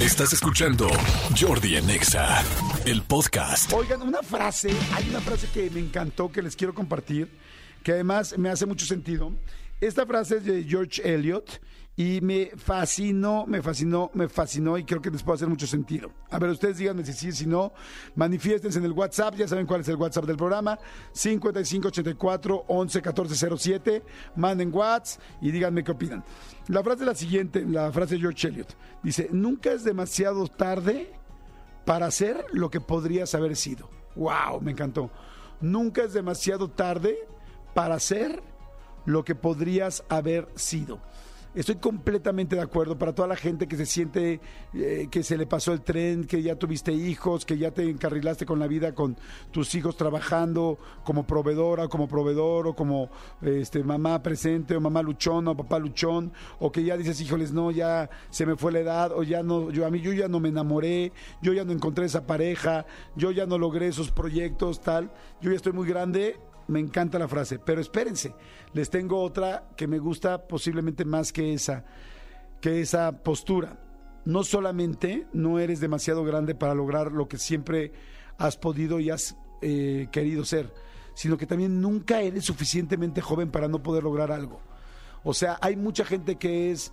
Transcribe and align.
Estás 0.00 0.32
escuchando 0.32 0.88
Jordi 1.38 1.76
Anexa, 1.76 2.42
el 2.86 3.02
podcast. 3.02 3.70
Oigan, 3.74 4.00
una 4.00 4.22
frase, 4.22 4.70
hay 4.94 5.10
una 5.10 5.20
frase 5.20 5.46
que 5.52 5.68
me 5.68 5.80
encantó 5.80 6.32
que 6.32 6.40
les 6.40 6.56
quiero 6.56 6.74
compartir, 6.74 7.28
que 7.82 7.92
además 7.92 8.38
me 8.38 8.48
hace 8.48 8.64
mucho 8.64 8.86
sentido. 8.86 9.30
Esta 9.78 10.06
frase 10.06 10.38
es 10.38 10.44
de 10.46 10.64
George 10.64 11.02
Eliot 11.04 11.60
y 11.96 12.20
me 12.22 12.52
fascinó, 12.56 13.44
me 13.46 13.60
fascinó, 13.60 14.10
me 14.14 14.28
fascinó 14.28 14.78
y 14.78 14.84
creo 14.84 15.02
que 15.02 15.10
les 15.10 15.22
puede 15.22 15.36
hacer 15.36 15.48
mucho 15.48 15.66
sentido. 15.66 16.10
A 16.30 16.38
ver, 16.38 16.50
ustedes 16.50 16.78
díganme 16.78 17.04
si 17.04 17.12
sí, 17.12 17.32
si 17.32 17.46
no, 17.46 17.72
manifiéstense 18.14 18.78
en 18.78 18.86
el 18.86 18.92
WhatsApp, 18.92 19.34
ya 19.34 19.46
saben 19.46 19.66
cuál 19.66 19.82
es 19.82 19.88
el 19.88 19.96
WhatsApp 19.96 20.24
del 20.24 20.36
programa, 20.36 20.78
5584 21.12 22.64
11 22.68 22.98
1407, 22.98 24.02
manden 24.36 24.74
WhatsApp 24.74 25.22
y 25.42 25.50
díganme 25.50 25.84
qué 25.84 25.92
opinan. 25.92 26.24
La 26.68 26.82
frase 26.82 27.02
es 27.02 27.06
la 27.06 27.14
siguiente, 27.14 27.64
la 27.66 27.92
frase 27.92 28.14
de 28.14 28.20
George 28.20 28.48
Eliot, 28.48 28.76
dice, 29.02 29.28
nunca 29.32 29.72
es 29.72 29.84
demasiado 29.84 30.46
tarde 30.46 31.12
para 31.84 32.06
hacer 32.06 32.46
lo 32.52 32.70
que 32.70 32.80
podrías 32.80 33.34
haber 33.34 33.56
sido. 33.56 33.90
¡Wow! 34.14 34.60
Me 34.60 34.72
encantó. 34.72 35.10
Nunca 35.60 36.04
es 36.04 36.12
demasiado 36.12 36.70
tarde 36.70 37.18
para 37.74 37.96
hacer 37.96 38.42
lo 39.04 39.24
que 39.24 39.34
podrías 39.34 40.04
haber 40.08 40.48
sido. 40.54 41.00
Estoy 41.52 41.76
completamente 41.76 42.54
de 42.54 42.62
acuerdo 42.62 42.96
para 42.96 43.12
toda 43.12 43.26
la 43.26 43.34
gente 43.34 43.66
que 43.66 43.76
se 43.76 43.84
siente 43.84 44.40
eh, 44.72 45.08
que 45.10 45.24
se 45.24 45.36
le 45.36 45.46
pasó 45.46 45.72
el 45.72 45.80
tren, 45.80 46.24
que 46.24 46.40
ya 46.42 46.54
tuviste 46.54 46.92
hijos, 46.92 47.44
que 47.44 47.58
ya 47.58 47.72
te 47.72 47.90
encarrilaste 47.90 48.46
con 48.46 48.60
la 48.60 48.68
vida 48.68 48.94
con 48.94 49.16
tus 49.50 49.74
hijos 49.74 49.96
trabajando 49.96 50.78
como 51.02 51.26
proveedora, 51.26 51.88
como 51.88 52.06
proveedor 52.06 52.68
o 52.68 52.76
como 52.76 53.10
este 53.42 53.82
mamá 53.82 54.22
presente 54.22 54.76
o 54.76 54.80
mamá 54.80 55.02
luchón 55.02 55.48
o 55.48 55.56
papá 55.56 55.80
luchón 55.80 56.32
o 56.60 56.70
que 56.70 56.84
ya 56.84 56.96
dices, 56.96 57.20
"Híjoles, 57.20 57.52
no, 57.52 57.72
ya 57.72 58.08
se 58.30 58.46
me 58.46 58.54
fue 58.54 58.70
la 58.70 58.78
edad 58.78 59.12
o 59.12 59.24
ya 59.24 59.42
no 59.42 59.72
yo 59.72 59.84
a 59.84 59.90
mí 59.90 60.00
yo 60.00 60.12
ya 60.12 60.28
no 60.28 60.38
me 60.38 60.50
enamoré, 60.50 61.12
yo 61.42 61.52
ya 61.52 61.64
no 61.64 61.72
encontré 61.72 62.04
esa 62.04 62.28
pareja, 62.28 62.86
yo 63.16 63.32
ya 63.32 63.46
no 63.46 63.58
logré 63.58 63.88
esos 63.88 64.12
proyectos 64.12 64.82
tal, 64.82 65.10
yo 65.40 65.50
ya 65.50 65.56
estoy 65.56 65.72
muy 65.72 65.88
grande." 65.88 66.38
Me 66.70 66.78
encanta 66.78 67.18
la 67.18 67.26
frase, 67.26 67.58
pero 67.58 67.80
espérense, 67.80 68.32
les 68.74 68.90
tengo 68.90 69.20
otra 69.20 69.70
que 69.76 69.88
me 69.88 69.98
gusta 69.98 70.46
posiblemente 70.46 71.04
más 71.04 71.32
que 71.32 71.52
esa, 71.52 71.84
que 72.60 72.80
esa 72.80 73.10
postura. 73.24 73.76
No 74.24 74.44
solamente 74.44 75.26
no 75.32 75.58
eres 75.58 75.80
demasiado 75.80 76.22
grande 76.22 76.54
para 76.54 76.76
lograr 76.76 77.10
lo 77.10 77.26
que 77.26 77.38
siempre 77.38 77.90
has 78.38 78.56
podido 78.56 79.00
y 79.00 79.10
has 79.10 79.36
eh, 79.62 80.06
querido 80.12 80.44
ser, 80.44 80.72
sino 81.14 81.36
que 81.36 81.44
también 81.44 81.80
nunca 81.80 82.20
eres 82.20 82.44
suficientemente 82.44 83.20
joven 83.20 83.50
para 83.50 83.66
no 83.66 83.82
poder 83.82 84.04
lograr 84.04 84.30
algo. 84.30 84.60
O 85.24 85.34
sea, 85.34 85.58
hay 85.60 85.74
mucha 85.74 86.04
gente 86.04 86.36
que 86.36 86.70
es 86.70 86.92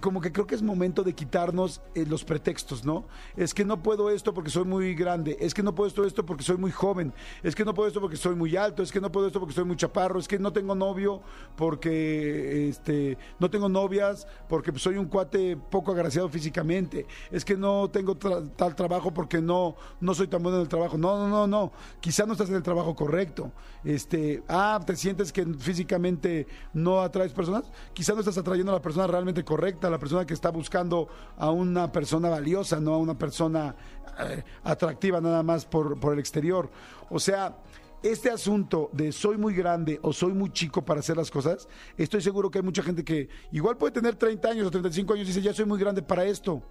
como 0.00 0.20
que 0.20 0.32
creo 0.32 0.46
que 0.46 0.54
es 0.54 0.62
momento 0.62 1.02
de 1.02 1.12
quitarnos 1.14 1.80
eh, 1.94 2.04
los 2.06 2.24
pretextos, 2.24 2.84
¿no? 2.84 3.06
Es 3.36 3.54
que 3.54 3.64
no 3.64 3.82
puedo 3.82 4.10
esto 4.10 4.34
porque 4.34 4.50
soy 4.50 4.64
muy 4.64 4.94
grande, 4.94 5.36
es 5.40 5.54
que 5.54 5.62
no 5.62 5.74
puedo 5.74 5.88
esto, 5.88 6.04
esto 6.04 6.24
porque 6.24 6.44
soy 6.44 6.56
muy 6.56 6.70
joven, 6.70 7.12
es 7.42 7.54
que 7.54 7.64
no 7.64 7.74
puedo 7.74 7.88
esto 7.88 8.00
porque 8.00 8.16
soy 8.16 8.34
muy 8.34 8.56
alto, 8.56 8.82
es 8.82 8.92
que 8.92 9.00
no 9.00 9.10
puedo 9.10 9.26
esto 9.26 9.40
porque 9.40 9.54
soy 9.54 9.64
muy 9.64 9.76
chaparro, 9.76 10.18
es 10.18 10.28
que 10.28 10.38
no 10.38 10.52
tengo 10.52 10.74
novio 10.74 11.22
porque 11.56 12.68
este 12.68 13.18
no 13.38 13.50
tengo 13.50 13.68
novias 13.68 14.26
porque 14.48 14.76
soy 14.78 14.96
un 14.96 15.06
cuate 15.06 15.56
poco 15.56 15.92
agraciado 15.92 16.28
físicamente, 16.28 17.06
es 17.30 17.44
que 17.44 17.56
no 17.56 17.88
tengo 17.90 18.16
tal 18.16 18.74
trabajo 18.74 19.12
porque 19.12 19.40
no 19.40 19.76
no 20.00 20.14
soy 20.14 20.28
tan 20.28 20.42
bueno 20.42 20.58
en 20.58 20.62
el 20.62 20.68
trabajo. 20.68 20.98
No, 20.98 21.16
no, 21.16 21.28
no, 21.28 21.46
no. 21.46 21.72
Quizá 22.00 22.26
no 22.26 22.32
estás 22.32 22.48
en 22.48 22.56
el 22.56 22.62
trabajo 22.62 22.94
correcto. 22.94 23.52
Este, 23.84 24.42
ah, 24.48 24.80
te 24.84 24.96
sientes 24.96 25.32
que 25.32 25.44
físicamente 25.46 26.46
no 26.72 27.00
atraes 27.00 27.32
personas, 27.32 27.64
quizá 27.94 28.12
no 28.12 28.20
estás 28.20 28.38
atrayendo 28.38 28.72
a 28.72 28.76
la 28.76 28.82
persona 28.82 29.06
realmente 29.06 29.44
correcta 29.44 29.87
la 29.90 29.98
persona 29.98 30.26
que 30.26 30.34
está 30.34 30.50
buscando 30.50 31.08
a 31.36 31.50
una 31.50 31.90
persona 31.90 32.28
valiosa, 32.28 32.80
no 32.80 32.94
a 32.94 32.98
una 32.98 33.16
persona 33.16 33.74
eh, 34.20 34.42
atractiva 34.64 35.20
nada 35.20 35.42
más 35.42 35.64
por, 35.64 35.98
por 35.98 36.12
el 36.12 36.18
exterior. 36.18 36.70
O 37.10 37.18
sea, 37.18 37.56
este 38.02 38.30
asunto 38.30 38.90
de 38.92 39.10
soy 39.10 39.36
muy 39.36 39.54
grande 39.54 39.98
o 40.02 40.12
soy 40.12 40.32
muy 40.32 40.50
chico 40.50 40.84
para 40.84 41.00
hacer 41.00 41.16
las 41.16 41.30
cosas, 41.30 41.68
estoy 41.96 42.20
seguro 42.20 42.50
que 42.50 42.58
hay 42.58 42.64
mucha 42.64 42.82
gente 42.82 43.04
que 43.04 43.28
igual 43.50 43.76
puede 43.76 43.92
tener 43.92 44.14
30 44.14 44.48
años 44.48 44.66
o 44.66 44.70
35 44.70 45.14
años 45.14 45.24
y 45.24 45.28
dice, 45.28 45.42
ya 45.42 45.52
soy 45.52 45.64
muy 45.64 45.78
grande 45.78 46.02
para 46.02 46.24
esto. 46.24 46.62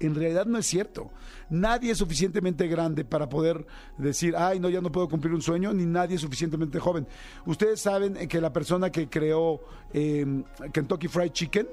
En 0.00 0.14
realidad 0.14 0.46
no 0.46 0.58
es 0.58 0.66
cierto. 0.66 1.10
Nadie 1.50 1.90
es 1.90 1.98
suficientemente 1.98 2.68
grande 2.68 3.04
para 3.04 3.28
poder 3.28 3.66
decir, 3.96 4.36
ay, 4.36 4.60
no, 4.60 4.68
ya 4.68 4.80
no 4.80 4.92
puedo 4.92 5.08
cumplir 5.08 5.34
un 5.34 5.42
sueño, 5.42 5.72
ni 5.72 5.86
nadie 5.86 6.14
es 6.14 6.20
suficientemente 6.20 6.78
joven. 6.78 7.08
Ustedes 7.46 7.80
saben 7.80 8.14
que 8.28 8.40
la 8.40 8.52
persona 8.52 8.90
que 8.90 9.08
creó 9.08 9.60
eh, 9.92 10.44
Kentucky 10.72 11.08
Fried 11.08 11.32
Chicken, 11.32 11.66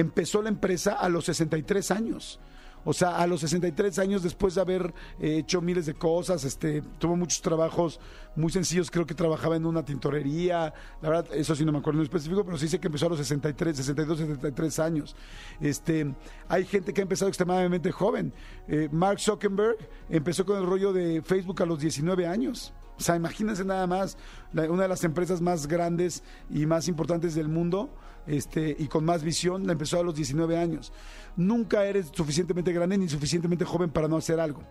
empezó 0.00 0.42
la 0.42 0.48
empresa 0.48 0.94
a 0.94 1.08
los 1.08 1.24
63 1.26 1.90
años. 1.90 2.40
O 2.84 2.94
sea, 2.94 3.18
a 3.18 3.26
los 3.26 3.40
63 3.40 3.98
años, 3.98 4.22
después 4.22 4.54
de 4.54 4.62
haber 4.62 4.94
eh, 5.20 5.38
hecho 5.38 5.60
miles 5.60 5.84
de 5.84 5.94
cosas, 5.94 6.44
este, 6.44 6.82
tuvo 6.98 7.14
muchos 7.14 7.42
trabajos 7.42 8.00
muy 8.36 8.50
sencillos. 8.50 8.90
Creo 8.90 9.06
que 9.06 9.14
trabajaba 9.14 9.56
en 9.56 9.66
una 9.66 9.84
tintorería. 9.84 10.72
La 11.02 11.08
verdad, 11.10 11.26
eso 11.34 11.54
sí 11.54 11.64
no 11.64 11.72
me 11.72 11.78
acuerdo 11.78 12.00
en 12.00 12.04
específico, 12.04 12.42
pero 12.42 12.56
sí 12.56 12.68
sé 12.68 12.80
que 12.80 12.86
empezó 12.86 13.06
a 13.06 13.10
los 13.10 13.18
63, 13.18 13.76
62, 13.76 14.18
63 14.18 14.78
años. 14.78 15.14
Este, 15.60 16.14
hay 16.48 16.64
gente 16.64 16.94
que 16.94 17.02
ha 17.02 17.04
empezado 17.04 17.28
extremadamente 17.28 17.92
joven. 17.92 18.32
Eh, 18.66 18.88
Mark 18.90 19.20
Zuckerberg 19.20 19.76
empezó 20.08 20.46
con 20.46 20.56
el 20.56 20.64
rollo 20.64 20.94
de 20.94 21.20
Facebook 21.20 21.62
a 21.62 21.66
los 21.66 21.80
19 21.80 22.26
años. 22.26 22.72
O 23.00 23.02
sea, 23.02 23.16
imagínense 23.16 23.64
nada 23.64 23.86
más, 23.86 24.18
una 24.52 24.82
de 24.82 24.88
las 24.88 25.04
empresas 25.04 25.40
más 25.40 25.66
grandes 25.66 26.22
y 26.50 26.66
más 26.66 26.86
importantes 26.86 27.34
del 27.34 27.48
mundo 27.48 27.88
este, 28.26 28.76
y 28.78 28.88
con 28.88 29.06
más 29.06 29.22
visión, 29.22 29.66
la 29.66 29.72
empezó 29.72 29.98
a 29.98 30.02
los 30.02 30.14
19 30.14 30.58
años. 30.58 30.92
Nunca 31.34 31.86
eres 31.86 32.10
suficientemente 32.12 32.74
grande 32.74 32.98
ni 32.98 33.08
suficientemente 33.08 33.64
joven 33.64 33.88
para 33.90 34.06
no 34.06 34.18
hacer 34.18 34.38
algo. 34.38 34.62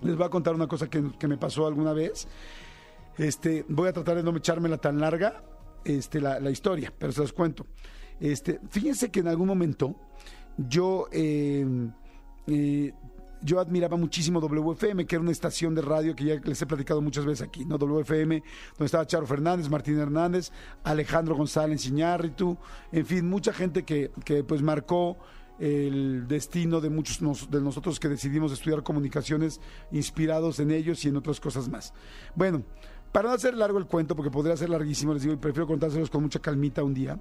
Les 0.00 0.16
voy 0.16 0.24
a 0.24 0.30
contar 0.30 0.54
una 0.54 0.66
cosa 0.68 0.88
que, 0.88 1.28
me 1.28 1.36
pasó 1.36 1.66
alguna 1.66 1.92
vez. 1.92 2.26
Este, 3.18 3.66
voy 3.68 3.90
a 3.90 3.92
tratar 3.92 4.16
de 4.16 4.22
no 4.22 4.34
echármela 4.34 4.78
tan 4.78 4.98
larga 4.98 5.44
este, 5.84 6.18
la, 6.18 6.50
historia, 6.50 6.90
pero 6.98 7.12
se 7.12 7.20
los 7.20 7.34
cuento. 7.34 7.66
Este, 8.18 8.58
fíjense 8.70 9.10
que 9.10 9.20
en 9.20 9.28
algún 9.28 9.48
momento 9.48 9.96
yo 10.56 11.08
eh, 11.12 11.66
eh, 12.46 12.94
yo 13.42 13.60
admiraba 13.60 13.96
muchísimo 13.96 14.40
WFM, 14.40 15.06
que 15.06 15.16
era 15.16 15.22
una 15.22 15.32
estación 15.32 15.74
de 15.74 15.82
radio 15.82 16.14
que 16.14 16.24
ya 16.24 16.34
les 16.42 16.60
he 16.60 16.66
platicado 16.66 17.00
muchas 17.00 17.24
veces 17.24 17.46
aquí, 17.46 17.64
¿no? 17.64 17.78
WFM, 17.78 18.42
donde 18.72 18.84
estaba 18.84 19.06
Charo 19.06 19.26
Fernández, 19.26 19.68
Martín 19.68 19.98
Hernández, 19.98 20.50
Alejandro 20.84 21.34
González 21.36 21.86
Iñárritu, 21.86 22.56
en 22.92 23.06
fin, 23.06 23.28
mucha 23.28 23.52
gente 23.52 23.84
que, 23.84 24.10
que 24.24 24.44
pues 24.44 24.62
marcó 24.62 25.16
el 25.58 26.26
destino 26.26 26.80
de 26.80 26.88
muchos 26.88 27.20
de 27.50 27.60
nosotros 27.60 28.00
que 28.00 28.08
decidimos 28.08 28.50
estudiar 28.50 28.82
comunicaciones 28.82 29.60
inspirados 29.92 30.58
en 30.58 30.70
ellos 30.70 31.04
y 31.04 31.08
en 31.08 31.16
otras 31.16 31.38
cosas 31.38 31.68
más. 31.68 31.92
Bueno, 32.34 32.64
para 33.12 33.28
no 33.28 33.34
hacer 33.34 33.54
largo 33.54 33.78
el 33.78 33.86
cuento, 33.86 34.16
porque 34.16 34.30
podría 34.30 34.56
ser 34.56 34.70
larguísimo, 34.70 35.12
les 35.12 35.22
digo, 35.22 35.34
y 35.34 35.36
prefiero 35.36 35.66
contárselos 35.66 36.08
con 36.08 36.22
mucha 36.22 36.38
calmita 36.38 36.82
un 36.82 36.94
día. 36.94 37.18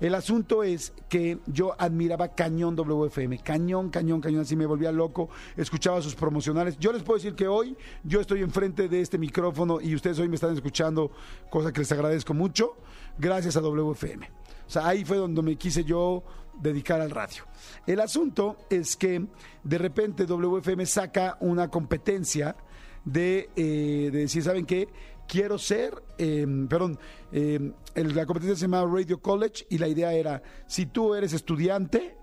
El 0.00 0.14
asunto 0.14 0.62
es 0.62 0.94
que 1.08 1.38
yo 1.46 1.74
admiraba 1.78 2.28
cañón 2.28 2.74
WFM, 2.74 3.38
cañón, 3.40 3.90
cañón, 3.90 4.20
cañón, 4.20 4.40
así 4.40 4.56
me 4.56 4.64
volvía 4.64 4.90
loco, 4.90 5.28
escuchaba 5.56 6.00
sus 6.00 6.14
promocionales. 6.14 6.78
Yo 6.78 6.92
les 6.92 7.02
puedo 7.02 7.18
decir 7.18 7.34
que 7.34 7.46
hoy 7.46 7.76
yo 8.02 8.20
estoy 8.20 8.40
enfrente 8.40 8.88
de 8.88 9.00
este 9.02 9.18
micrófono 9.18 9.80
y 9.80 9.94
ustedes 9.94 10.18
hoy 10.18 10.28
me 10.28 10.36
están 10.36 10.54
escuchando, 10.54 11.10
cosa 11.50 11.72
que 11.72 11.80
les 11.80 11.92
agradezco 11.92 12.32
mucho, 12.32 12.76
gracias 13.18 13.56
a 13.56 13.60
WFM. 13.60 14.30
O 14.66 14.70
sea, 14.70 14.86
ahí 14.86 15.04
fue 15.04 15.18
donde 15.18 15.42
me 15.42 15.56
quise 15.56 15.84
yo 15.84 16.22
dedicar 16.58 17.00
al 17.00 17.10
radio. 17.10 17.44
El 17.86 18.00
asunto 18.00 18.56
es 18.70 18.96
que 18.96 19.26
de 19.62 19.78
repente 19.78 20.24
WFM 20.24 20.86
saca 20.86 21.36
una 21.40 21.68
competencia 21.68 22.56
de, 23.04 23.50
eh, 23.56 24.10
de 24.12 24.18
decir, 24.18 24.42
¿saben 24.42 24.64
qué? 24.64 24.88
Quiero 25.30 25.58
ser, 25.58 26.02
em, 26.18 26.66
perdón, 26.66 26.98
em, 27.30 27.72
la 27.94 28.26
competencia 28.26 28.56
se 28.56 28.62
llamaba 28.62 28.92
Radio 28.92 29.20
College 29.20 29.64
y 29.70 29.78
la 29.78 29.86
idea 29.86 30.12
era, 30.12 30.42
si 30.66 30.86
tú 30.86 31.14
eres 31.14 31.32
estudiante, 31.32 32.16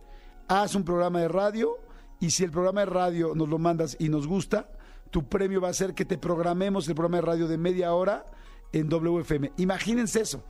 haz 0.49 0.75
un 0.75 0.83
programa 0.83 1.21
de 1.21 1.29
radio 1.29 1.77
y 2.19 2.31
si 2.31 2.43
el 2.43 2.51
programa 2.51 2.81
de 2.81 2.87
radio 2.87 3.33
nos 3.33 3.47
lo 3.47 3.59
mandas 3.59 3.95
y 3.97 4.09
nos 4.09 4.27
gusta, 4.27 4.69
tu 5.09 5.29
premio 5.29 5.61
va 5.61 5.69
a 5.69 5.73
ser 5.73 5.93
que 5.93 6.03
te 6.03 6.17
programemos 6.17 6.85
el 6.89 6.95
programa 6.95 7.17
de 7.17 7.21
radio 7.21 7.47
de 7.47 7.57
media 7.57 7.93
hora 7.93 8.25
en 8.73 8.89
WFM. 8.89 9.53
Imagínense 9.55 10.19
eso. 10.19 10.43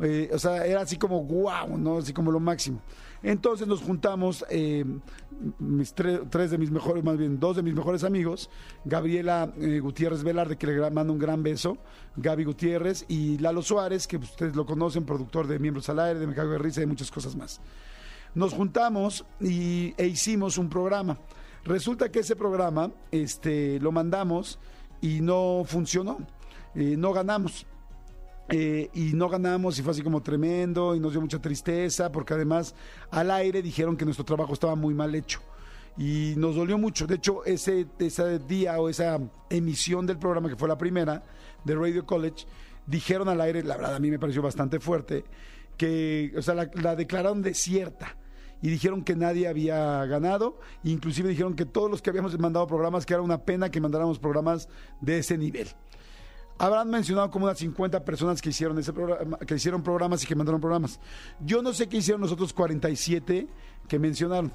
Eh, 0.00 0.30
o 0.32 0.38
sea, 0.38 0.66
era 0.66 0.80
así 0.80 0.96
como 0.96 1.22
wow, 1.22 1.78
¿no? 1.78 1.98
Así 1.98 2.12
como 2.12 2.32
lo 2.32 2.40
máximo. 2.40 2.80
Entonces 3.22 3.66
nos 3.66 3.80
juntamos, 3.80 4.44
eh, 4.50 4.84
mis 5.58 5.94
tres 5.94 6.50
de 6.50 6.58
mis 6.58 6.70
mejores, 6.70 7.02
más 7.02 7.16
bien 7.16 7.40
dos 7.40 7.56
de 7.56 7.62
mis 7.62 7.74
mejores 7.74 8.04
amigos, 8.04 8.50
Gabriela 8.84 9.52
eh, 9.56 9.80
Gutiérrez 9.80 10.22
Velarde, 10.22 10.58
que 10.58 10.66
le 10.66 10.90
mando 10.90 11.12
un 11.12 11.18
gran 11.18 11.42
beso, 11.42 11.78
Gaby 12.16 12.44
Gutiérrez, 12.44 13.06
y 13.08 13.38
Lalo 13.38 13.62
Suárez, 13.62 14.06
que 14.06 14.18
ustedes 14.18 14.54
lo 14.54 14.66
conocen, 14.66 15.04
productor 15.04 15.46
de 15.46 15.58
Miembros 15.58 15.88
al 15.88 16.00
Aire, 16.00 16.20
de 16.20 16.26
Me 16.26 16.34
Cago 16.34 16.50
de 16.50 16.82
y 16.82 16.86
muchas 16.86 17.10
cosas 17.10 17.34
más. 17.34 17.60
Nos 18.34 18.52
juntamos 18.52 19.24
y, 19.40 19.94
e 19.96 20.06
hicimos 20.06 20.58
un 20.58 20.68
programa. 20.68 21.18
Resulta 21.64 22.10
que 22.10 22.18
ese 22.18 22.36
programa 22.36 22.90
este, 23.10 23.80
lo 23.80 23.90
mandamos 23.90 24.58
y 25.00 25.22
no 25.22 25.62
funcionó, 25.64 26.18
no 26.74 27.12
ganamos. 27.12 27.64
Eh, 28.50 28.90
y 28.92 29.14
no 29.14 29.28
ganamos 29.28 29.78
y 29.78 29.82
fue 29.82 29.92
así 29.92 30.02
como 30.02 30.22
tremendo 30.22 30.94
y 30.94 31.00
nos 31.00 31.12
dio 31.12 31.20
mucha 31.22 31.40
tristeza 31.40 32.12
porque 32.12 32.34
además 32.34 32.74
al 33.10 33.30
aire 33.30 33.62
dijeron 33.62 33.96
que 33.96 34.04
nuestro 34.04 34.24
trabajo 34.24 34.52
estaba 34.52 34.74
muy 34.74 34.92
mal 34.92 35.14
hecho. 35.14 35.40
y 35.96 36.34
nos 36.36 36.56
dolió 36.56 36.76
mucho. 36.76 37.06
De 37.06 37.14
hecho, 37.16 37.44
ese, 37.44 37.86
ese 37.98 38.38
día 38.40 38.78
o 38.80 38.88
esa 38.88 39.18
emisión 39.48 40.06
del 40.06 40.18
programa, 40.18 40.48
que 40.48 40.56
fue 40.56 40.68
la 40.68 40.76
primera 40.76 41.22
de 41.64 41.74
Radio 41.74 42.04
College, 42.04 42.46
dijeron 42.86 43.28
al 43.28 43.40
aire, 43.40 43.62
la 43.62 43.76
verdad 43.76 43.94
a 43.94 44.00
mí 44.00 44.10
me 44.10 44.18
pareció 44.18 44.42
bastante 44.42 44.80
fuerte, 44.80 45.24
que, 45.76 46.32
o 46.36 46.42
sea, 46.42 46.54
la, 46.54 46.70
la 46.74 46.96
declararon 46.96 47.42
desierta 47.42 48.16
y 48.60 48.70
dijeron 48.70 49.04
que 49.04 49.14
nadie 49.14 49.46
había 49.46 50.04
ganado, 50.06 50.58
inclusive 50.82 51.28
dijeron 51.28 51.54
que 51.54 51.64
todos 51.64 51.90
los 51.90 52.02
que 52.02 52.10
habíamos 52.10 52.38
mandado 52.38 52.66
programas, 52.66 53.06
que 53.06 53.14
era 53.14 53.22
una 53.22 53.44
pena 53.44 53.70
que 53.70 53.80
mandáramos 53.80 54.18
programas 54.18 54.68
de 55.00 55.18
ese 55.18 55.38
nivel. 55.38 55.68
Habrán 56.58 56.88
mencionado 56.88 57.30
como 57.30 57.46
unas 57.46 57.58
50 57.58 58.04
personas 58.04 58.40
que 58.40 58.50
hicieron 58.50 58.78
ese 58.78 58.92
programa, 58.92 59.38
que 59.38 59.54
hicieron 59.54 59.82
programas 59.82 60.22
y 60.22 60.26
que 60.26 60.36
mandaron 60.36 60.60
programas. 60.60 61.00
Yo 61.40 61.62
no 61.62 61.72
sé 61.72 61.88
qué 61.88 61.96
hicieron 61.96 62.20
los 62.20 62.30
otros 62.30 62.52
47 62.52 63.48
que 63.88 63.98
mencionaron, 63.98 64.52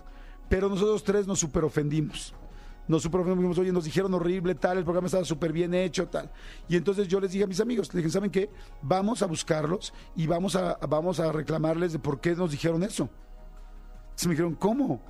pero 0.48 0.70
nosotros 0.70 1.04
tres 1.04 1.28
nos 1.28 1.40
super 1.40 1.66
ofendimos. 1.66 2.34
Nos 2.88 3.04
super 3.04 3.22
ofendimos, 3.22 3.58
oye, 3.60 3.72
nos 3.72 3.84
dijeron 3.84 4.14
horrible, 4.14 4.56
tal, 4.56 4.80
el 4.80 4.84
programa 4.84 5.08
estaba 5.08 5.26
súper 5.26 5.52
bien 5.52 5.74
hecho, 5.74 6.08
tal. 6.08 6.32
Y 6.68 6.76
entonces 6.76 7.08
yo 7.08 7.20
les 7.20 7.32
dije 7.32 7.44
a 7.44 7.48
mis 7.48 7.60
amigos, 7.60 7.94
les 7.94 7.98
dije, 7.98 8.10
¿saben 8.10 8.32
qué? 8.32 8.50
Vamos 8.82 9.22
a 9.22 9.28
buscarlos 9.28 9.94
y 10.16 10.26
vamos 10.26 10.56
a, 10.56 10.78
vamos 10.88 11.20
a 11.20 11.32
reclamarles 11.32 11.94
de 11.94 12.00
por 12.00 12.20
qué 12.20 12.34
nos 12.34 12.50
dijeron 12.50 12.82
eso. 12.82 13.10
Entonces 14.06 14.28
me 14.28 14.34
dijeron, 14.34 14.56
¿cómo? 14.56 15.02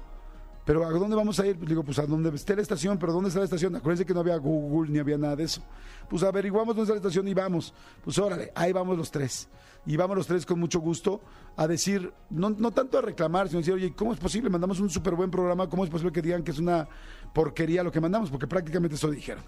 Pero 0.69 0.86
¿a 0.86 0.92
dónde 0.92 1.16
vamos 1.16 1.39
a 1.39 1.48
ir? 1.48 1.57
Digo, 1.66 1.81
pues 1.81 1.98
a 1.98 2.06
donde 2.06 2.30
esté 2.30 2.56
la 2.56 2.62
estación, 2.62 3.00
pero 3.00 3.12
¿dónde 3.12 3.30
está 3.30 3.39
la 3.39 3.45
estación? 3.45 3.75
Acuérdense 3.75 4.06
que 4.06 4.13
no 4.13 4.19
había 4.19 4.38
Google 4.38 4.92
ni 4.92 5.00
había 5.00 5.18
nada 5.18 5.36
de 5.36 5.45
eso. 5.45 5.63
Pues 6.07 6.21
averiguamos 6.21 6.75
dónde 6.75 6.83
está 6.83 6.94
la 6.94 7.00
estación 7.00 7.27
y 7.27 7.33
vamos. 7.33 7.74
Pues 8.04 8.19
órale, 8.19 8.51
ahí 8.54 8.71
vamos 8.71 8.95
los 8.95 9.10
tres. 9.10 9.50
Y 9.88 9.98
vamos 9.98 10.16
los 10.16 10.27
tres 10.27 10.45
con 10.45 10.60
mucho 10.60 10.80
gusto 10.80 11.21
a 11.56 11.66
decir, 11.66 12.13
no, 12.30 12.51
no 12.51 12.69
tanto 12.69 13.00
a 13.00 13.01
reclamar, 13.01 13.48
sino 13.48 13.57
a 13.57 13.62
decir, 13.62 13.74
oye, 13.74 13.95
¿cómo 13.95 14.13
es 14.13 14.19
posible? 14.19 14.51
Mandamos 14.51 14.80
un 14.80 14.92
súper 14.92 15.16
buen 15.16 15.31
programa, 15.31 15.68
¿cómo 15.68 15.86
es 15.86 15.89
posible 15.89 16.12
que 16.12 16.21
digan 16.21 16.44
que 16.44 16.51
es 16.51 16.60
una 16.60 16.88
porquería 17.33 17.81
lo 17.81 17.92
que 17.92 18.00
mandamos? 18.00 18.30
Porque 18.30 18.45
prácticamente 18.45 18.94
eso 18.94 19.10
dijeron. 19.10 19.44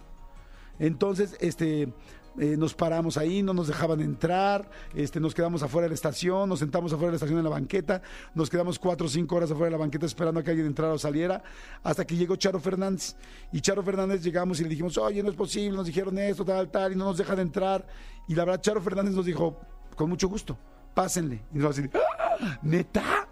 Entonces, 0.79 1.35
este, 1.39 1.93
eh, 2.39 2.55
nos 2.55 2.73
paramos 2.73 3.17
ahí, 3.17 3.43
no 3.43 3.53
nos 3.53 3.67
dejaban 3.67 3.99
entrar, 3.99 4.69
este, 4.95 5.19
nos 5.19 5.35
quedamos 5.35 5.63
afuera 5.63 5.83
de 5.85 5.89
la 5.89 5.95
estación, 5.95 6.47
nos 6.47 6.59
sentamos 6.59 6.93
afuera 6.93 7.07
de 7.07 7.11
la 7.11 7.15
estación 7.17 7.37
en 7.39 7.43
la 7.43 7.49
banqueta, 7.49 8.01
nos 8.33 8.49
quedamos 8.49 8.79
cuatro 8.79 9.07
o 9.07 9.09
cinco 9.09 9.35
horas 9.35 9.51
afuera 9.51 9.65
de 9.65 9.71
la 9.71 9.77
banqueta 9.77 10.05
esperando 10.05 10.39
a 10.39 10.43
que 10.43 10.51
alguien 10.51 10.67
entrara 10.67 10.93
o 10.93 10.97
saliera, 10.97 11.43
hasta 11.83 12.05
que 12.05 12.15
llegó 12.15 12.37
Charo 12.37 12.59
Fernández. 12.61 13.17
Y 13.51 13.59
Charo 13.59 13.83
Fernández 13.83 14.23
llegamos 14.23 14.61
y 14.61 14.63
le 14.63 14.69
dijimos, 14.69 14.97
oye, 14.97 15.21
no 15.21 15.29
es 15.29 15.35
posible, 15.35 15.75
nos 15.75 15.87
dijeron 15.87 16.17
esto, 16.19 16.45
tal, 16.45 16.69
tal, 16.71 16.93
y 16.93 16.95
no 16.95 17.05
nos 17.05 17.17
dejan 17.17 17.39
entrar. 17.39 17.85
Y 18.29 18.35
la 18.35 18.45
verdad, 18.45 18.61
Charo 18.61 18.81
Fernández 18.81 19.13
nos 19.13 19.25
dijo, 19.25 19.59
con 19.97 20.09
mucho 20.09 20.29
gusto, 20.29 20.57
pásenle. 20.93 21.43
Y 21.53 21.57
nos 21.57 21.77
así, 21.77 21.89
¡Ah! 21.93 22.59
¿neta? 22.61 23.27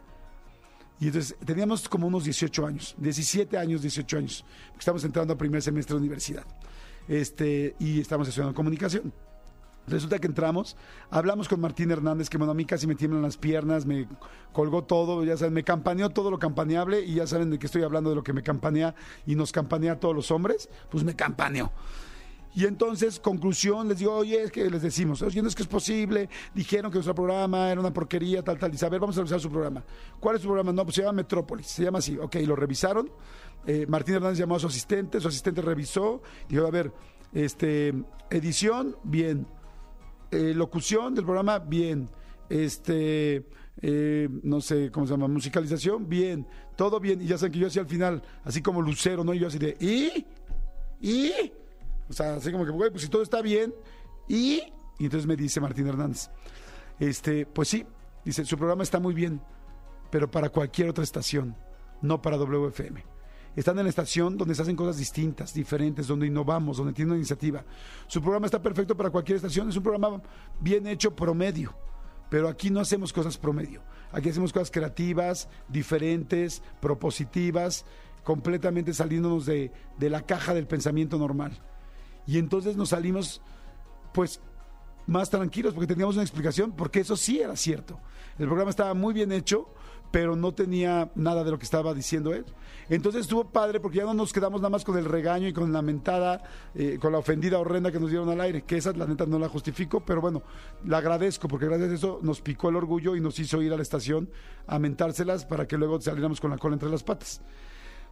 Y 0.99 1.07
entonces 1.07 1.37
teníamos 1.45 1.87
como 1.87 2.07
unos 2.07 2.25
18 2.25 2.65
años, 2.65 2.95
17 2.97 3.57
años, 3.57 3.81
18 3.81 4.17
años, 4.17 4.45
porque 4.67 4.79
estamos 4.79 5.05
entrando 5.05 5.31
al 5.31 5.37
primer 5.37 5.61
semestre 5.61 5.93
de 5.93 5.99
universidad 5.99 6.43
este, 7.09 7.75
y 7.79 7.99
estamos 7.99 8.27
estudiando 8.29 8.55
comunicación. 8.55 9.11
Resulta 9.87 10.19
que 10.19 10.27
entramos, 10.27 10.77
hablamos 11.09 11.47
con 11.47 11.59
Martín 11.59 11.89
Hernández, 11.89 12.29
que 12.29 12.37
bueno, 12.37 12.51
a 12.51 12.55
mí 12.55 12.63
casi 12.63 12.85
me 12.85 12.93
tiemblan 12.93 13.23
las 13.23 13.37
piernas, 13.37 13.87
me 13.87 14.07
colgó 14.53 14.83
todo, 14.83 15.23
ya 15.23 15.35
saben, 15.35 15.53
me 15.53 15.63
campaneó 15.63 16.11
todo 16.11 16.29
lo 16.29 16.37
campaneable 16.37 17.01
y 17.01 17.15
ya 17.15 17.25
saben 17.25 17.49
de 17.49 17.57
que 17.57 17.65
estoy 17.65 17.81
hablando 17.81 18.11
de 18.11 18.15
lo 18.15 18.23
que 18.23 18.31
me 18.31 18.43
campanea 18.43 18.93
y 19.25 19.35
nos 19.35 19.51
campanea 19.51 19.93
a 19.93 19.99
todos 19.99 20.15
los 20.15 20.29
hombres, 20.29 20.69
pues 20.91 21.03
me 21.03 21.15
campaneó. 21.15 21.71
Y 22.55 22.65
entonces, 22.65 23.19
conclusión, 23.19 23.87
les 23.87 23.99
digo, 23.99 24.13
oye, 24.13 24.41
es 24.41 24.51
que 24.51 24.69
les 24.69 24.81
decimos, 24.81 25.21
oye, 25.21 25.41
no 25.41 25.47
es 25.47 25.55
que 25.55 25.61
es 25.61 25.67
posible, 25.67 26.29
dijeron 26.53 26.91
que 26.91 26.95
nuestro 26.95 27.13
programa 27.13 27.71
era 27.71 27.79
una 27.79 27.93
porquería, 27.93 28.43
tal, 28.43 28.57
tal. 28.57 28.71
Dice, 28.71 28.85
a 28.87 28.89
vamos 28.89 29.15
a 29.17 29.21
revisar 29.21 29.39
su 29.39 29.51
programa. 29.51 29.83
¿Cuál 30.19 30.35
es 30.35 30.41
su 30.41 30.47
programa? 30.47 30.71
No, 30.71 30.83
pues 30.83 30.95
se 30.95 31.01
llama 31.01 31.13
Metrópolis, 31.13 31.67
se 31.67 31.83
llama 31.83 31.99
así. 31.99 32.17
Ok, 32.17 32.35
lo 32.45 32.55
revisaron. 32.55 33.09
Eh, 33.65 33.85
Martín 33.87 34.15
Hernández 34.15 34.39
llamó 34.39 34.55
a 34.55 34.59
su 34.59 34.67
asistente, 34.67 35.19
su 35.19 35.27
asistente 35.27 35.61
revisó, 35.61 36.21
dijo, 36.47 36.65
a 36.65 36.71
ver, 36.71 36.91
este, 37.33 37.93
edición, 38.29 38.97
bien. 39.03 39.47
Eh, 40.31 40.53
locución 40.55 41.15
del 41.15 41.25
programa, 41.25 41.59
bien. 41.59 42.09
Este, 42.49 43.45
eh, 43.81 44.27
no 44.43 44.61
sé 44.61 44.91
cómo 44.91 45.05
se 45.05 45.13
llama, 45.13 45.27
musicalización, 45.27 46.07
bien. 46.07 46.47
Todo 46.75 46.99
bien. 46.99 47.21
Y 47.21 47.27
ya 47.27 47.37
saben 47.37 47.51
que 47.51 47.59
yo 47.59 47.67
hacía 47.67 47.81
al 47.81 47.87
final, 47.87 48.21
así 48.43 48.61
como 48.61 48.81
lucero, 48.81 49.23
¿no? 49.23 49.33
Y 49.33 49.39
yo 49.39 49.47
así 49.47 49.57
de, 49.57 49.75
¿y? 49.79 50.25
¿y? 50.99 51.51
O 52.09 52.13
sea, 52.13 52.35
así 52.35 52.51
como 52.51 52.65
que, 52.65 52.71
pues 52.71 53.03
si 53.03 53.09
todo 53.09 53.21
está 53.21 53.41
bien, 53.41 53.73
y, 54.27 54.61
y 54.97 55.05
entonces 55.05 55.27
me 55.27 55.35
dice 55.35 55.59
Martín 55.61 55.87
Hernández, 55.87 56.29
este, 56.99 57.45
pues 57.45 57.67
sí, 57.67 57.85
dice, 58.25 58.45
su 58.45 58.57
programa 58.57 58.83
está 58.83 58.99
muy 58.99 59.13
bien, 59.13 59.41
pero 60.09 60.29
para 60.29 60.49
cualquier 60.49 60.89
otra 60.89 61.03
estación, 61.03 61.55
no 62.01 62.21
para 62.21 62.37
WFM. 62.37 63.03
Están 63.59 63.77
en 63.77 63.83
la 63.83 63.89
estación 63.89 64.37
donde 64.37 64.55
se 64.55 64.61
hacen 64.61 64.77
cosas 64.77 64.95
distintas, 64.95 65.53
diferentes, 65.53 66.07
donde 66.07 66.25
innovamos, 66.25 66.77
donde 66.77 66.93
tiene 66.93 67.11
una 67.11 67.17
iniciativa. 67.17 67.61
Su 68.07 68.21
programa 68.21 68.45
está 68.45 68.61
perfecto 68.61 68.95
para 68.95 69.09
cualquier 69.09 69.35
estación, 69.35 69.67
es 69.67 69.75
un 69.75 69.83
programa 69.83 70.21
bien 70.61 70.87
hecho 70.87 71.13
promedio. 71.13 71.75
Pero 72.29 72.47
aquí 72.47 72.69
no 72.69 72.79
hacemos 72.79 73.11
cosas 73.11 73.37
promedio. 73.37 73.81
Aquí 74.13 74.29
hacemos 74.29 74.53
cosas 74.53 74.71
creativas, 74.71 75.49
diferentes, 75.67 76.63
propositivas, 76.79 77.83
completamente 78.23 78.93
saliéndonos 78.93 79.45
de, 79.45 79.73
de 79.97 80.09
la 80.09 80.21
caja 80.21 80.53
del 80.53 80.65
pensamiento 80.65 81.17
normal. 81.17 81.51
Y 82.25 82.37
entonces 82.37 82.77
nos 82.77 82.87
salimos, 82.89 83.41
pues, 84.13 84.39
más 85.05 85.29
tranquilos 85.29 85.73
porque 85.73 85.87
teníamos 85.87 86.15
una 86.15 86.23
explicación, 86.23 86.71
porque 86.71 87.01
eso 87.01 87.17
sí 87.17 87.41
era 87.41 87.57
cierto. 87.57 87.99
El 88.37 88.45
programa 88.45 88.69
estaba 88.69 88.93
muy 88.93 89.13
bien 89.13 89.33
hecho, 89.33 89.67
pero 90.11 90.35
no 90.35 90.53
tenía 90.53 91.11
nada 91.15 91.43
de 91.43 91.51
lo 91.51 91.59
que 91.59 91.65
estaba 91.65 91.93
diciendo 91.93 92.33
él. 92.33 92.45
Entonces 92.89 93.21
estuvo 93.21 93.45
padre 93.45 93.79
porque 93.79 93.99
ya 93.99 94.05
no 94.05 94.13
nos 94.13 94.33
quedamos 94.33 94.61
nada 94.61 94.71
más 94.71 94.83
con 94.83 94.97
el 94.97 95.05
regaño 95.05 95.47
y 95.47 95.53
con 95.53 95.71
la 95.71 95.81
mentada, 95.81 96.41
eh, 96.73 96.97
con 96.99 97.11
la 97.11 97.19
ofendida 97.19 97.59
horrenda 97.59 97.91
que 97.91 97.99
nos 97.99 98.09
dieron 98.09 98.29
al 98.29 98.41
aire, 98.41 98.63
que 98.63 98.77
esa 98.77 98.91
la 98.93 99.05
neta 99.05 99.25
no 99.25 99.37
la 99.37 99.47
justifico, 99.47 99.99
pero 99.99 100.21
bueno, 100.21 100.41
la 100.85 100.97
agradezco 100.97 101.47
porque 101.47 101.67
gracias 101.67 101.91
a 101.91 101.93
eso 101.93 102.19
nos 102.23 102.41
picó 102.41 102.69
el 102.69 102.75
orgullo 102.75 103.15
y 103.15 103.21
nos 103.21 103.39
hizo 103.39 103.61
ir 103.61 103.71
a 103.73 103.75
la 103.75 103.83
estación 103.83 104.29
a 104.65 104.79
mentárselas 104.79 105.45
para 105.45 105.67
que 105.67 105.77
luego 105.77 106.01
saliéramos 106.01 106.39
con 106.41 106.49
la 106.49 106.57
cola 106.57 106.73
entre 106.73 106.89
las 106.89 107.03
patas. 107.03 107.41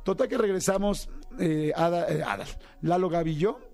Total 0.03 0.27
que 0.27 0.37
regresamos, 0.37 1.09
eh, 1.39 1.73
Ada, 1.75 2.07
eh, 2.09 2.23
Ada, 2.23 2.45
Lalo 2.81 3.09
Gavillo 3.09 3.66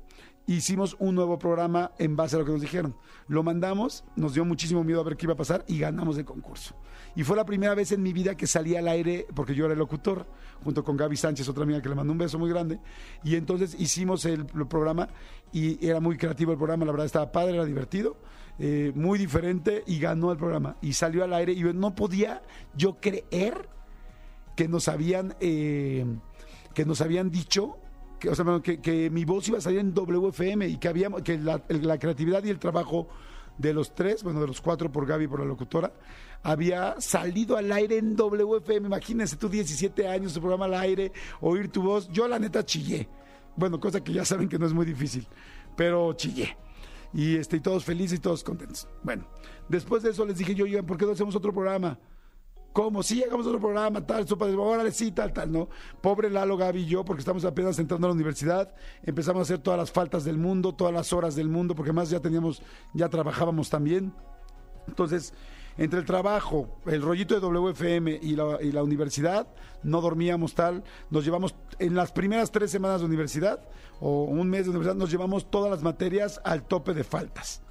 hicimos 0.47 0.95
un 0.99 1.15
nuevo 1.15 1.39
programa 1.39 1.91
en 1.97 2.15
base 2.15 2.35
a 2.35 2.39
lo 2.39 2.45
que 2.45 2.51
nos 2.51 2.61
dijeron. 2.61 2.95
Lo 3.27 3.43
mandamos, 3.43 4.03
nos 4.15 4.33
dio 4.33 4.45
muchísimo 4.45 4.83
miedo 4.83 4.99
a 4.99 5.03
ver 5.03 5.15
qué 5.15 5.25
iba 5.25 5.33
a 5.33 5.37
pasar 5.37 5.63
y 5.67 5.79
ganamos 5.79 6.17
el 6.17 6.25
concurso. 6.25 6.75
Y 7.15 7.23
fue 7.23 7.37
la 7.37 7.45
primera 7.45 7.75
vez 7.75 7.91
en 7.91 8.01
mi 8.01 8.11
vida 8.11 8.35
que 8.35 8.47
salí 8.47 8.75
al 8.75 8.87
aire, 8.87 9.25
porque 9.35 9.55
yo 9.55 9.65
era 9.65 9.73
el 9.73 9.79
locutor, 9.79 10.25
junto 10.63 10.83
con 10.83 10.97
Gaby 10.97 11.15
Sánchez, 11.15 11.47
otra 11.47 11.63
amiga 11.63 11.81
que 11.81 11.89
le 11.89 11.95
mandó 11.95 12.11
un 12.11 12.17
beso 12.17 12.39
muy 12.39 12.49
grande. 12.49 12.79
Y 13.23 13.35
entonces 13.35 13.75
hicimos 13.79 14.25
el, 14.25 14.45
programa 14.45 15.09
y 15.51 15.85
era 15.85 15.99
muy 15.99 16.17
creativo 16.17 16.51
el 16.51 16.57
programa, 16.57 16.85
la 16.85 16.91
verdad 16.91 17.05
estaba 17.05 17.31
padre, 17.31 17.55
era 17.55 17.65
divertido. 17.65 18.17
Eh, 18.59 18.91
muy 18.93 19.17
diferente 19.17 19.83
y 19.87 19.97
ganó 19.97 20.31
el 20.31 20.37
programa 20.37 20.77
y 20.79 20.93
salió 20.93 21.23
al 21.23 21.33
aire 21.33 21.53
y 21.53 21.63
no 21.63 21.95
podía 21.95 22.43
yo 22.75 22.97
creer 23.01 23.67
que 24.55 24.67
nos 24.67 24.87
habían 24.87 25.35
eh, 25.39 26.05
que 26.75 26.85
nos 26.85 27.01
habían 27.01 27.31
dicho 27.31 27.77
que, 28.61 29.09
mi 29.09 29.25
voz 29.25 29.47
iba 29.47 29.57
a 29.57 29.61
salir 29.61 29.79
en 29.79 29.93
WFM 29.93 30.67
y 30.67 30.77
que, 30.77 30.87
había, 30.87 31.09
que 31.23 31.37
la, 31.37 31.59
creatividad 31.97 32.43
y 32.43 32.49
el 32.49 32.59
trabajo 32.59 33.07
de 33.57 33.73
los 33.73 33.93
tres, 33.93 34.23
bueno, 34.23 34.41
de 34.41 34.47
los 34.47 34.61
cuatro 34.61 34.91
por 34.91 35.05
Gaby, 35.05 35.27
por 35.27 35.39
la 35.39 35.45
locutora, 35.45 35.93
había 36.41 36.99
salido 36.99 37.57
al 37.57 37.71
aire 37.71 37.97
en 37.97 38.15
WFM. 38.15 38.87
Imagínense 38.87 39.35
tú, 39.35 39.49
17 39.49 40.07
años, 40.07 40.33
tu 40.33 40.39
programa 40.39 40.65
al 40.65 40.73
aire, 40.75 41.11
oír 41.41 41.69
tu 41.69 41.81
voz. 41.81 42.09
Yo, 42.11 42.27
la 42.27 42.39
neta, 42.39 42.65
chillé. 42.65 43.07
Bueno, 43.55 43.79
cosa 43.79 44.03
que 44.03 44.13
ya 44.13 44.25
saben 44.25 44.49
que 44.49 44.57
no 44.57 44.65
es 44.65 44.73
muy 44.73 44.85
difícil, 44.85 45.27
pero 45.75 46.13
chillé. 46.13 46.57
Y, 47.13 47.35
este, 47.35 47.59
todos 47.59 47.83
felices 47.83 48.17
y 48.17 48.21
todos 48.21 48.43
contentos. 48.43 48.87
Bueno, 49.03 49.25
después 49.69 50.01
de 50.01 50.09
eso 50.09 50.25
les 50.25 50.37
dije 50.37 50.55
yo, 50.55 50.65
¿por 50.85 50.97
qué 50.97 51.05
no 51.05 51.11
hacemos 51.11 51.35
otro 51.35 51.53
programa? 51.53 51.99
¿Cómo? 52.73 53.03
Sí, 53.03 53.23
hagamos 53.23 53.45
otro 53.45 53.59
programa, 53.59 54.03
tal, 54.03 54.27
sopa 54.27 54.47
de 54.47 54.55
órale, 54.55 54.91
sí, 54.91 55.11
tal, 55.11 55.31
tal, 55.31 55.51
¿no? 55.51 55.69
Pobre 56.01 56.31
Lalo, 56.31 56.57
Gaby 56.57 56.81
y 56.81 56.85
yo, 56.87 57.05
porque 57.05 57.19
estamos 57.19 57.45
apenas 57.45 57.77
entrando 57.77 58.07
a 58.07 58.09
la 58.09 58.15
universidad, 58.15 58.73
empezamos 59.03 59.41
a 59.41 59.43
hacer 59.43 59.59
todas 59.59 59.79
las 59.79 59.91
faltas 59.91 60.23
del 60.23 60.37
mundo, 60.37 60.73
todas 60.73 60.91
las 60.91 61.13
horas 61.13 61.35
del 61.35 61.49
mundo, 61.49 61.75
porque 61.75 61.93
más 61.93 62.09
ya 62.09 62.19
teníamos, 62.19 62.63
ya 62.95 63.09
trabajábamos 63.09 63.69
también. 63.69 64.11
Entonces, 64.87 65.35
entre 65.77 65.99
el 65.99 66.05
trabajo, 66.05 66.79
el 66.87 67.03
rollito 67.03 67.35
de 67.35 67.41
WFM 67.41 68.19
y 68.21 68.35
la, 68.35 68.57
y 68.59 68.71
la 68.71 68.81
universidad, 68.81 69.47
no 69.83 70.01
dormíamos 70.01 70.55
tal, 70.55 70.83
nos 71.11 71.23
llevamos, 71.25 71.53
en 71.77 71.93
las 71.93 72.11
primeras 72.11 72.51
tres 72.51 72.71
semanas 72.71 73.01
de 73.01 73.05
universidad, 73.05 73.61
o 73.99 74.23
un 74.23 74.49
mes 74.49 74.63
de 74.63 74.71
universidad, 74.71 74.95
nos 74.95 75.11
llevamos 75.11 75.49
todas 75.51 75.69
las 75.69 75.83
materias 75.83 76.41
al 76.43 76.63
tope 76.63 76.95
de 76.95 77.03
faltas. 77.03 77.62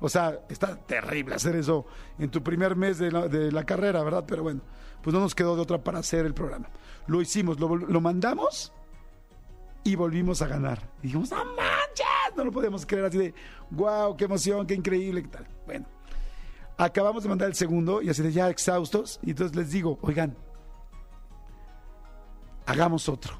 O 0.00 0.08
sea, 0.08 0.40
está 0.48 0.76
terrible 0.76 1.34
hacer 1.34 1.56
eso 1.56 1.86
en 2.18 2.30
tu 2.30 2.42
primer 2.42 2.74
mes 2.74 2.98
de 2.98 3.10
la, 3.52 3.64
carrera, 3.64 4.02
¿verdad? 4.02 4.24
Pero 4.26 4.42
bueno, 4.42 4.62
pues 5.02 5.12
no 5.12 5.20
nos 5.20 5.34
quedó 5.34 5.54
de 5.54 5.62
otra 5.62 5.78
para 5.78 5.98
hacer 5.98 6.24
el 6.24 6.32
programa. 6.32 6.68
Lo 7.06 7.20
hicimos, 7.20 7.60
lo, 7.60 8.00
mandamos 8.00 8.72
y 9.84 9.94
volvimos 9.96 10.40
a 10.40 10.46
ganar. 10.46 10.88
Y 11.00 11.08
dijimos, 11.08 11.30
¡no 11.30 11.44
manches! 11.44 12.36
No 12.36 12.44
lo 12.44 12.52
podíamos 12.52 12.86
creer 12.86 13.04
así 13.04 13.18
de, 13.18 13.34
¡wow! 13.70 14.16
¡Qué 14.16 14.24
emoción! 14.24 14.66
¡Qué 14.66 14.74
increíble! 14.74 15.22
¿Qué 15.22 15.28
tal? 15.28 15.46
Bueno, 15.66 15.86
acabamos 16.78 17.22
de 17.22 17.28
mandar 17.28 17.48
el 17.48 17.54
segundo 17.54 18.00
y 18.00 18.08
así 18.08 18.22
de 18.22 18.32
ya 18.32 18.48
exhaustos. 18.48 19.20
Y 19.22 19.30
entonces 19.30 19.54
les 19.54 19.70
digo, 19.70 19.98
oigan, 20.00 20.34
hagamos 22.64 23.06
otro. 23.08 23.38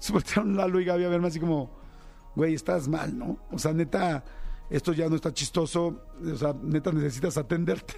Se 0.00 0.12
voltearon 0.12 0.56
Lalo 0.56 0.80
y 0.80 0.84
Gaby 0.84 1.04
a 1.04 1.08
verme 1.08 1.28
así 1.28 1.38
como, 1.38 1.70
güey, 2.34 2.54
estás 2.54 2.88
mal, 2.88 3.16
¿no? 3.16 3.38
O 3.52 3.58
sea, 3.58 3.72
neta, 3.72 4.24
esto 4.70 4.92
ya 4.92 5.08
no 5.08 5.16
está 5.16 5.32
chistoso, 5.32 6.02
o 6.24 6.36
sea, 6.36 6.54
neta 6.62 6.92
necesitas 6.92 7.36
atenderte. 7.36 7.94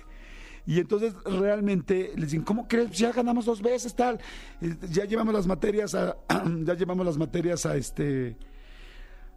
Y 0.66 0.80
entonces 0.80 1.14
realmente 1.24 2.12
les 2.14 2.30
dicen, 2.30 2.42
¿cómo 2.44 2.68
crees? 2.68 2.90
Ya 2.90 3.10
ganamos 3.10 3.46
dos 3.46 3.62
veces, 3.62 3.94
tal. 3.94 4.20
Eh, 4.60 4.76
Ya 4.90 5.06
llevamos 5.06 5.32
las 5.32 5.46
materias 5.46 5.94
a, 5.94 6.16
ya 6.64 6.74
llevamos 6.74 7.06
las 7.06 7.16
materias 7.16 7.64
a 7.64 7.76
este 7.76 8.36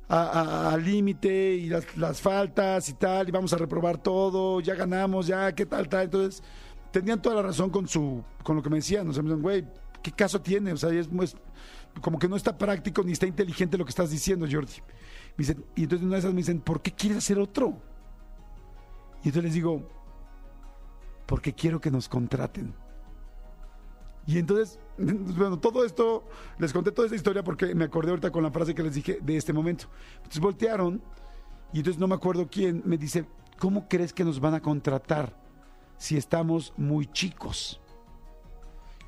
al 0.09 0.83
límite 0.83 1.53
y 1.53 1.69
las, 1.69 2.19
faltas 2.19 2.89
y 2.89 2.93
tal, 2.95 3.29
y 3.29 3.31
vamos 3.31 3.53
a 3.53 3.57
reprobar 3.57 3.97
todo, 3.97 4.59
ya 4.59 4.75
ganamos, 4.75 5.27
ya, 5.27 5.53
qué 5.55 5.65
tal, 5.65 5.88
tal. 5.88 6.03
Entonces, 6.03 6.43
tenían 6.91 7.21
toda 7.21 7.38
la 7.38 7.43
razón 7.43 7.69
con 7.69 7.88
su, 7.88 8.21
con 8.43 8.57
lo 8.57 8.61
que 8.61 8.69
me 8.69 8.75
decían. 8.77 9.07
O 9.07 9.13
sea, 9.13 9.23
me 9.23 9.29
decían, 9.29 9.41
güey, 9.41 9.65
¿qué 10.03 10.11
caso 10.11 10.41
tiene? 10.41 10.73
O 10.73 10.77
sea, 10.77 10.89
es 10.89 11.07
como 12.01 12.19
que 12.19 12.27
no 12.27 12.35
está 12.35 12.57
práctico 12.57 13.03
ni 13.03 13.13
está 13.13 13.25
inteligente 13.25 13.77
lo 13.77 13.85
que 13.85 13.91
estás 13.91 14.11
diciendo, 14.11 14.45
Jordi. 14.51 14.73
Y 15.38 15.83
entonces 15.83 16.05
una 16.05 16.13
de 16.13 16.19
esas 16.19 16.33
me 16.33 16.38
dicen, 16.38 16.59
¿por 16.59 16.81
qué 16.81 16.91
quieres 16.91 17.19
hacer 17.19 17.39
otro? 17.39 17.77
Y 19.23 19.29
entonces 19.29 19.43
les 19.43 19.53
digo, 19.53 19.88
porque 21.25 21.53
quiero 21.53 21.79
que 21.79 21.91
nos 21.91 22.09
contraten. 22.09 22.73
Y 24.27 24.38
entonces, 24.38 24.79
bueno, 24.97 25.59
todo 25.59 25.85
esto, 25.85 26.23
les 26.59 26.73
conté 26.73 26.91
toda 26.91 27.07
esta 27.07 27.15
historia 27.15 27.43
porque 27.43 27.73
me 27.73 27.85
acordé 27.85 28.09
ahorita 28.09 28.31
con 28.31 28.43
la 28.43 28.51
frase 28.51 28.75
que 28.75 28.83
les 28.83 28.95
dije 28.95 29.19
de 29.21 29.38
este 29.38 29.53
momento. 29.53 29.85
Entonces 30.17 30.39
voltearon 30.39 31.01
y 31.73 31.79
entonces 31.79 32.00
no 32.00 32.07
me 32.07 32.15
acuerdo 32.15 32.47
quién 32.50 32.83
me 32.85 32.97
dice, 32.97 33.25
¿cómo 33.57 33.88
crees 33.88 34.13
que 34.13 34.23
nos 34.23 34.39
van 34.39 34.53
a 34.53 34.61
contratar 34.61 35.35
si 35.97 36.17
estamos 36.17 36.73
muy 36.77 37.07
chicos? 37.07 37.79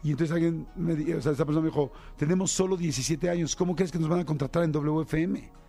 Y 0.04 0.12
entonces 0.12 0.34
alguien, 0.34 0.68
me, 0.76 0.94
o 1.16 1.22
sea, 1.22 1.32
esta 1.32 1.46
persona 1.46 1.62
me 1.62 1.70
dijo, 1.70 1.92
tenemos 2.18 2.52
solo 2.52 2.76
17 2.76 3.30
años, 3.30 3.56
¿cómo 3.56 3.76
crees 3.76 3.92
que 3.92 4.00
nos 4.00 4.10
van 4.10 4.20
a 4.20 4.26
contratar 4.26 4.64
en 4.64 4.72
WFM? 4.72 5.63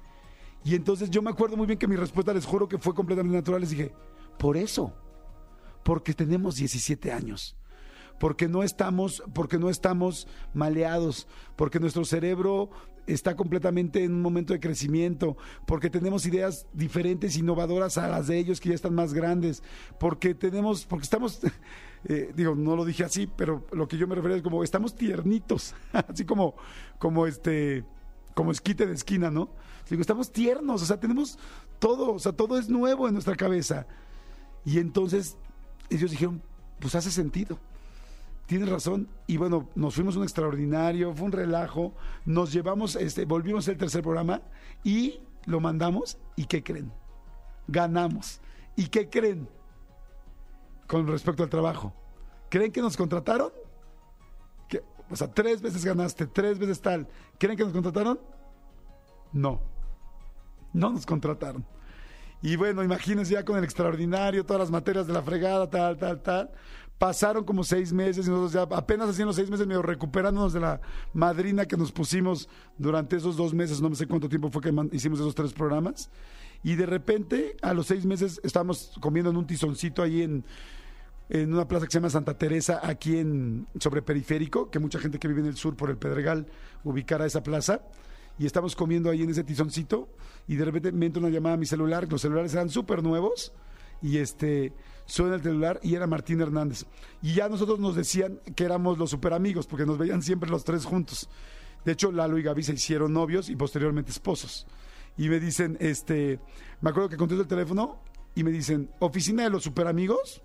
Y 0.64 0.74
entonces 0.74 1.10
yo 1.10 1.22
me 1.22 1.30
acuerdo 1.30 1.56
muy 1.56 1.66
bien 1.66 1.78
que 1.78 1.86
mi 1.86 1.96
respuesta, 1.96 2.32
les 2.32 2.46
juro 2.46 2.68
que 2.68 2.78
fue 2.78 2.94
completamente 2.94 3.36
natural, 3.36 3.60
les 3.60 3.70
dije, 3.70 3.92
por 4.38 4.56
eso, 4.56 4.94
porque 5.82 6.14
tenemos 6.14 6.56
17 6.56 7.12
años 7.12 7.56
porque 8.18 8.48
no 8.48 8.62
estamos, 8.62 9.22
porque 9.34 9.58
no 9.58 9.70
estamos 9.70 10.26
maleados, 10.52 11.26
porque 11.56 11.80
nuestro 11.80 12.04
cerebro 12.04 12.70
está 13.06 13.36
completamente 13.36 14.02
en 14.02 14.14
un 14.14 14.22
momento 14.22 14.52
de 14.52 14.60
crecimiento, 14.60 15.36
porque 15.66 15.90
tenemos 15.90 16.24
ideas 16.26 16.66
diferentes, 16.72 17.36
innovadoras 17.36 17.98
a 17.98 18.08
las 18.08 18.28
de 18.28 18.38
ellos 18.38 18.60
que 18.60 18.70
ya 18.70 18.74
están 18.74 18.94
más 18.94 19.12
grandes, 19.12 19.62
porque 19.98 20.34
tenemos, 20.34 20.86
porque 20.86 21.04
estamos, 21.04 21.40
eh, 22.08 22.32
digo, 22.34 22.54
no 22.54 22.76
lo 22.76 22.84
dije 22.84 23.04
así, 23.04 23.26
pero 23.26 23.66
lo 23.72 23.88
que 23.88 23.98
yo 23.98 24.06
me 24.06 24.14
refería 24.14 24.38
es 24.38 24.42
como 24.42 24.64
estamos 24.64 24.94
tiernitos, 24.94 25.74
así 25.92 26.24
como, 26.24 26.54
como 26.98 27.26
este, 27.26 27.84
como 28.34 28.50
esquite 28.50 28.86
de 28.86 28.94
esquina, 28.94 29.30
¿no? 29.30 29.48
Digo, 29.88 30.00
estamos 30.00 30.32
tiernos, 30.32 30.82
o 30.82 30.86
sea, 30.86 30.98
tenemos 30.98 31.38
todo, 31.78 32.12
o 32.12 32.18
sea, 32.18 32.32
todo 32.32 32.58
es 32.58 32.68
nuevo 32.68 33.06
en 33.06 33.14
nuestra 33.14 33.36
cabeza. 33.36 33.86
Y 34.64 34.78
entonces 34.78 35.36
ellos 35.90 36.10
dijeron, 36.10 36.42
pues 36.80 36.94
hace 36.94 37.10
sentido. 37.10 37.58
Tienes 38.46 38.68
razón. 38.68 39.08
Y 39.26 39.36
bueno, 39.36 39.68
nos 39.74 39.94
fuimos 39.94 40.16
un 40.16 40.22
extraordinario, 40.22 41.14
fue 41.14 41.26
un 41.26 41.32
relajo. 41.32 41.94
Nos 42.26 42.52
llevamos, 42.52 42.96
este, 42.96 43.24
volvimos 43.24 43.68
el 43.68 43.76
tercer 43.76 44.02
programa 44.02 44.42
y 44.82 45.20
lo 45.46 45.60
mandamos. 45.60 46.18
¿Y 46.36 46.44
qué 46.44 46.62
creen? 46.62 46.92
Ganamos. 47.68 48.40
¿Y 48.76 48.88
qué 48.88 49.08
creen? 49.08 49.48
Con 50.86 51.06
respecto 51.06 51.42
al 51.42 51.48
trabajo. 51.48 51.94
¿Creen 52.50 52.72
que 52.72 52.82
nos 52.82 52.96
contrataron? 52.96 53.50
O 55.10 55.16
sea, 55.16 55.28
tres 55.32 55.60
veces 55.60 55.84
ganaste, 55.84 56.26
tres 56.26 56.58
veces 56.58 56.80
tal. 56.80 57.06
¿Creen 57.38 57.56
que 57.56 57.64
nos 57.64 57.72
contrataron? 57.72 58.18
No. 59.32 59.60
No 60.72 60.90
nos 60.90 61.06
contrataron. 61.06 61.64
Y 62.42 62.56
bueno, 62.56 62.82
imagínense 62.82 63.32
ya 63.32 63.44
con 63.44 63.56
el 63.56 63.64
extraordinario, 63.64 64.44
todas 64.44 64.60
las 64.60 64.70
materias 64.70 65.06
de 65.06 65.12
la 65.12 65.22
fregada, 65.22 65.68
tal, 65.68 65.96
tal, 65.96 66.20
tal. 66.22 66.50
Pasaron 66.98 67.44
como 67.44 67.64
seis 67.64 67.92
meses 67.92 68.26
y 68.26 68.30
nosotros 68.30 68.52
ya 68.52 68.76
apenas 68.76 69.08
haciendo 69.08 69.32
seis 69.32 69.50
meses 69.50 69.66
medio 69.66 69.82
recuperándonos 69.82 70.52
de 70.52 70.60
la 70.60 70.80
madrina 71.12 71.66
que 71.66 71.76
nos 71.76 71.90
pusimos 71.90 72.48
durante 72.78 73.16
esos 73.16 73.36
dos 73.36 73.52
meses, 73.52 73.80
no 73.80 73.94
sé 73.94 74.06
cuánto 74.06 74.28
tiempo 74.28 74.50
fue 74.50 74.62
que 74.62 74.72
hicimos 74.92 75.20
esos 75.20 75.34
tres 75.34 75.52
programas. 75.52 76.10
Y 76.62 76.76
de 76.76 76.86
repente, 76.86 77.56
a 77.62 77.74
los 77.74 77.86
seis 77.86 78.06
meses, 78.06 78.40
estábamos 78.44 78.92
comiendo 79.00 79.30
en 79.30 79.36
un 79.36 79.46
tizoncito 79.46 80.02
ahí 80.02 80.22
en, 80.22 80.44
en 81.28 81.52
una 81.52 81.66
plaza 81.66 81.86
que 81.86 81.92
se 81.92 81.98
llama 81.98 82.10
Santa 82.10 82.36
Teresa, 82.36 82.80
aquí 82.82 83.18
en 83.18 83.66
sobre 83.80 84.02
Periférico, 84.02 84.70
que 84.70 84.78
mucha 84.78 84.98
gente 84.98 85.18
que 85.18 85.28
vive 85.28 85.40
en 85.40 85.46
el 85.46 85.56
sur 85.56 85.76
por 85.76 85.90
el 85.90 85.96
Pedregal 85.96 86.46
ubicará 86.84 87.26
esa 87.26 87.42
plaza. 87.42 87.82
Y 88.38 88.46
estamos 88.46 88.74
comiendo 88.74 89.10
ahí 89.10 89.22
en 89.22 89.30
ese 89.30 89.44
tizoncito 89.44 90.08
y 90.48 90.56
de 90.56 90.64
repente 90.64 90.92
me 90.92 91.06
entra 91.06 91.20
una 91.20 91.30
llamada 91.30 91.54
a 91.54 91.58
mi 91.58 91.66
celular, 91.66 92.10
los 92.10 92.20
celulares 92.20 92.52
eran 92.52 92.68
súper 92.68 93.02
nuevos 93.02 93.52
y 94.02 94.18
este 94.18 94.72
suena 95.06 95.36
el 95.36 95.42
celular 95.42 95.78
y 95.82 95.94
era 95.94 96.06
Martín 96.06 96.40
Hernández. 96.40 96.84
Y 97.22 97.34
ya 97.34 97.48
nosotros 97.48 97.78
nos 97.78 97.94
decían 97.94 98.40
que 98.56 98.64
éramos 98.64 98.98
los 98.98 99.10
super 99.10 99.32
amigos 99.34 99.66
porque 99.66 99.86
nos 99.86 99.98
veían 99.98 100.22
siempre 100.22 100.50
los 100.50 100.64
tres 100.64 100.84
juntos. 100.84 101.28
De 101.84 101.92
hecho, 101.92 102.10
Lalo 102.10 102.38
y 102.38 102.42
Gaby 102.42 102.62
se 102.62 102.72
hicieron 102.72 103.12
novios 103.12 103.48
y 103.48 103.56
posteriormente 103.56 104.10
esposos. 104.10 104.66
Y 105.16 105.28
me 105.28 105.38
dicen, 105.38 105.76
este, 105.80 106.40
me 106.80 106.90
acuerdo 106.90 107.08
que 107.08 107.16
contesto 107.16 107.42
el 107.42 107.48
teléfono 107.48 108.00
y 108.34 108.42
me 108.42 108.50
dicen, 108.50 108.90
¿oficina 108.98 109.44
de 109.44 109.50
los 109.50 109.62
super 109.62 109.86
amigos? 109.86 110.42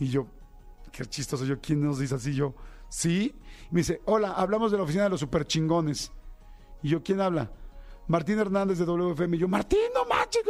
Y 0.00 0.08
yo, 0.08 0.26
qué 0.90 1.04
chistoso 1.04 1.44
yo, 1.44 1.60
¿quién 1.60 1.80
nos 1.80 1.98
dice 1.98 2.16
así? 2.16 2.34
Yo, 2.34 2.54
sí. 2.88 3.34
Me 3.70 3.80
dice, 3.80 4.00
hola, 4.06 4.32
hablamos 4.32 4.72
de 4.72 4.78
la 4.78 4.82
oficina 4.82 5.04
de 5.04 5.10
los 5.10 5.20
super 5.20 5.46
chingones. 5.46 6.10
Y 6.82 6.88
yo, 6.88 7.02
¿quién 7.02 7.20
habla? 7.20 7.52
Martín 8.08 8.38
Hernández 8.38 8.78
de 8.78 8.86
WFM. 8.86 9.36
Y 9.36 9.40
yo, 9.40 9.48
Martín, 9.48 9.78
no 9.94 10.04
manches. 10.06 10.42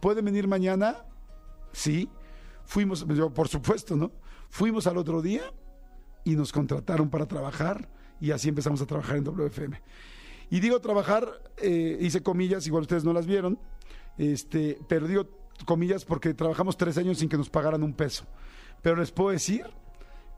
¿pueden 0.00 0.24
venir 0.24 0.48
mañana? 0.48 1.04
Sí. 1.72 2.08
Fuimos, 2.64 3.06
yo, 3.06 3.32
por 3.32 3.48
supuesto, 3.48 3.94
¿no? 3.94 4.10
Fuimos 4.48 4.86
al 4.86 4.96
otro 4.96 5.22
día 5.22 5.42
y 6.24 6.34
nos 6.34 6.52
contrataron 6.52 7.08
para 7.10 7.26
trabajar 7.26 7.88
y 8.20 8.30
así 8.30 8.48
empezamos 8.48 8.80
a 8.80 8.86
trabajar 8.86 9.16
en 9.16 9.24
WFM. 9.24 9.80
Y 10.50 10.60
digo 10.60 10.80
trabajar, 10.80 11.42
eh, 11.58 11.98
hice 12.00 12.22
comillas, 12.22 12.66
igual 12.66 12.82
ustedes 12.82 13.04
no 13.04 13.12
las 13.12 13.26
vieron, 13.26 13.58
este, 14.16 14.78
pero 14.88 15.06
digo 15.06 15.28
comillas 15.64 16.04
porque 16.04 16.34
trabajamos 16.34 16.76
tres 16.76 16.96
años 16.98 17.18
sin 17.18 17.28
que 17.28 17.36
nos 17.36 17.50
pagaran 17.50 17.82
un 17.82 17.92
peso. 17.92 18.24
Pero 18.82 18.96
les 18.96 19.10
puedo 19.10 19.30
decir 19.30 19.66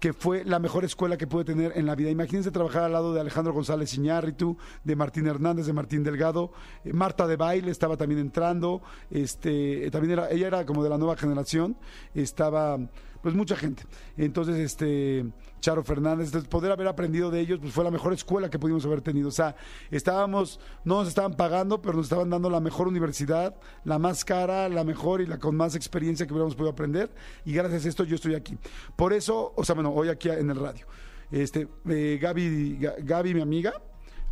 que 0.01 0.15
fue 0.15 0.45
la 0.45 0.59
mejor 0.59 0.85
escuela 0.85 1.19
que 1.19 1.27
pude 1.27 1.45
tener 1.45 1.73
en 1.77 1.85
la 1.85 1.95
vida. 1.95 2.09
Imagínense 2.11 2.51
trabajar 2.51 2.85
al 2.85 2.93
lado 2.93 3.13
de 3.13 3.21
Alejandro 3.21 3.53
González 3.53 3.95
Iñárritu, 3.95 4.57
de 4.83 4.97
Martín 4.97 5.27
Hernández, 5.27 5.67
de 5.67 5.75
Martín 5.75 6.03
Delgado, 6.03 6.53
eh, 6.85 6.93
Marta 6.95 7.27
de 7.27 7.37
Baile 7.37 7.71
estaba 7.71 7.99
también 7.99 8.19
entrando, 8.19 8.81
este, 9.11 9.91
también 9.91 10.13
era, 10.13 10.31
ella 10.31 10.47
era 10.47 10.65
como 10.65 10.83
de 10.83 10.89
la 10.89 10.97
nueva 10.97 11.17
generación, 11.17 11.77
estaba 12.15 12.79
pues 13.23 13.35
mucha 13.35 13.57
gente. 13.57 13.83
Entonces, 14.17 14.57
este, 14.57 15.27
Charo 15.61 15.85
Fernández, 15.85 16.27
entonces, 16.27 16.49
poder 16.49 16.73
haber 16.73 16.89
aprendido 16.89 17.31
de 17.31 17.41
ellos, 17.41 17.59
pues 17.61 17.73
fue 17.73 17.85
la 17.85 17.91
mejor 17.91 18.13
escuela 18.13 18.49
que 18.51 18.59
pudimos 18.59 18.85
haber 18.87 19.01
tenido. 19.03 19.29
O 19.29 19.33
sea, 19.33 19.55
estábamos, 19.91 20.59
no 20.85 20.97
nos 21.01 21.09
estaban 21.09 21.35
pagando, 21.35 21.81
pero 21.83 21.95
nos 21.95 22.07
estaban 22.07 22.31
dando 22.31 22.49
la 22.51 22.61
mejor 22.61 22.89
universidad, 22.89 23.55
la 23.85 23.99
más 23.99 24.25
cara, 24.25 24.69
la 24.69 24.85
mejor 24.85 25.21
y 25.21 25.27
la 25.27 25.39
con 25.39 25.57
más 25.57 25.75
experiencia 25.75 26.27
que 26.27 26.33
hubiéramos 26.33 26.55
podido 26.55 26.71
aprender. 26.73 27.11
Y 27.45 27.53
gracias 27.53 27.85
a 27.85 27.89
esto 27.89 28.05
yo 28.05 28.15
estoy 28.17 28.35
aquí. 28.35 28.57
Por 28.97 29.13
eso, 29.13 29.53
o 29.57 29.65
sea, 29.65 29.75
bueno, 29.75 29.91
hoy 29.93 30.09
aquí 30.09 30.29
en 30.31 30.51
el 30.51 30.57
radio. 30.57 30.87
Este, 31.31 31.69
eh, 31.89 32.19
Gaby, 32.21 32.79
Ga- 32.81 32.97
Gaby, 33.05 33.35
mi 33.35 33.41
amiga, 33.43 33.73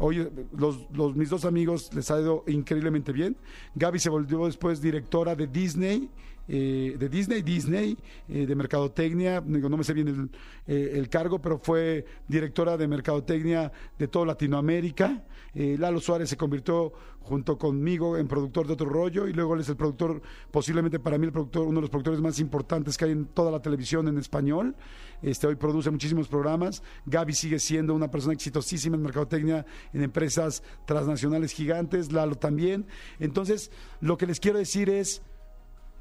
Hoy 0.00 0.28
los, 0.56 0.86
los- 0.92 1.16
mis 1.16 1.28
dos 1.28 1.44
amigos 1.44 1.92
les 1.92 2.08
ha 2.12 2.20
ido 2.20 2.44
increíblemente 2.46 3.10
bien. 3.10 3.36
Gaby 3.74 3.98
se 3.98 4.08
volvió 4.08 4.46
después 4.46 4.80
directora 4.80 5.34
de 5.34 5.48
Disney, 5.48 6.08
eh, 6.48 6.96
de 6.98 7.08
Disney, 7.10 7.42
Disney, 7.42 7.98
eh, 8.28 8.46
de 8.46 8.54
Mercadotecnia. 8.54 9.42
No 9.42 9.76
me 9.76 9.84
sé 9.84 9.92
bien 9.92 10.08
el, 10.08 10.30
eh, 10.66 10.92
el 10.94 11.10
cargo, 11.10 11.40
pero 11.40 11.58
fue 11.58 12.06
directora 12.26 12.78
de 12.78 12.88
Mercadotecnia 12.88 13.70
de 13.98 14.08
toda 14.08 14.26
Latinoamérica. 14.26 15.24
Lalo 15.54 15.98
Suárez 15.98 16.28
se 16.28 16.36
convirtió 16.36 16.92
junto 17.20 17.58
conmigo 17.58 18.16
en 18.16 18.28
productor 18.28 18.66
de 18.66 18.74
otro 18.74 18.88
rollo 18.88 19.26
y 19.26 19.32
luego 19.32 19.54
él 19.54 19.60
es 19.60 19.68
el 19.68 19.76
productor, 19.76 20.22
posiblemente 20.50 20.98
para 21.00 21.18
mí 21.18 21.26
el 21.26 21.32
productor, 21.32 21.66
uno 21.66 21.76
de 21.76 21.80
los 21.82 21.90
productores 21.90 22.20
más 22.20 22.38
importantes 22.38 22.96
que 22.96 23.06
hay 23.06 23.10
en 23.10 23.26
toda 23.26 23.50
la 23.50 23.60
televisión 23.60 24.06
en 24.08 24.18
español. 24.18 24.76
Este, 25.20 25.46
hoy 25.46 25.56
produce 25.56 25.90
muchísimos 25.90 26.28
programas. 26.28 26.82
Gaby 27.06 27.34
sigue 27.34 27.58
siendo 27.58 27.94
una 27.94 28.10
persona 28.10 28.34
exitosísima 28.34 28.96
en 28.96 29.02
mercadotecnia, 29.02 29.66
en 29.92 30.02
empresas 30.02 30.62
transnacionales 30.86 31.52
gigantes, 31.52 32.12
Lalo 32.12 32.36
también. 32.36 32.86
Entonces, 33.18 33.70
lo 34.00 34.16
que 34.16 34.26
les 34.26 34.38
quiero 34.38 34.58
decir 34.58 34.88
es, 34.88 35.22